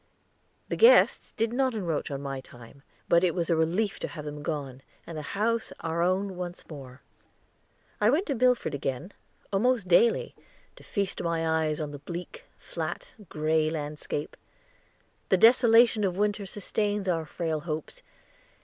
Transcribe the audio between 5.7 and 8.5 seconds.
our own once more. I went to